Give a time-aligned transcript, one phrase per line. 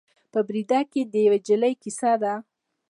[0.31, 2.33] په بریده کې د یوې نجلۍ کیسه ده.